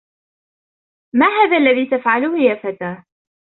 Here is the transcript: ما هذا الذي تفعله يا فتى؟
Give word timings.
ما 1.15 1.25
هذا 1.27 1.57
الذي 1.57 1.85
تفعله 1.85 2.39
يا 2.39 2.55
فتى؟ 2.55 3.03